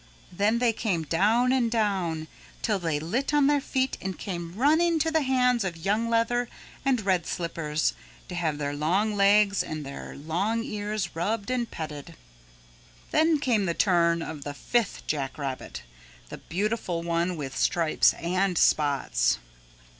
[0.31, 2.27] Then they came down and down
[2.63, 6.49] till they lit on their feet and came running to the hands of Young Leather
[6.83, 7.93] and Red Slippers
[8.27, 12.15] to have their long legs and their long ears rubbed and petted.
[13.11, 15.83] Then came the turn of the fifth jack rabbit,
[16.29, 19.37] the beautiful one with stripes and spots.